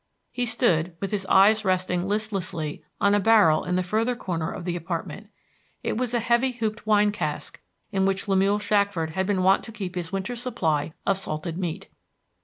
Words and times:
He 0.31 0.47
stood 0.47 0.95
with 0.99 1.11
his 1.11 1.27
eyes 1.27 1.63
resting 1.63 2.07
listlessly 2.07 2.83
on 2.99 3.13
a 3.13 3.19
barrel 3.19 3.63
in 3.63 3.75
the 3.75 3.83
further 3.83 4.15
corner 4.15 4.51
of 4.51 4.65
the 4.65 4.75
apartment. 4.75 5.29
It 5.83 5.95
was 5.95 6.15
a 6.15 6.19
heavy 6.19 6.53
hooped 6.53 6.87
wine 6.87 7.11
cask, 7.11 7.61
in 7.91 8.07
which 8.07 8.27
Lemuel 8.27 8.57
Shackford 8.57 9.11
had 9.11 9.27
been 9.27 9.43
wont 9.43 9.63
to 9.65 9.71
keep 9.71 9.93
his 9.93 10.11
winter's 10.11 10.41
supply 10.41 10.93
of 11.05 11.19
salted 11.19 11.59
meat. 11.59 11.87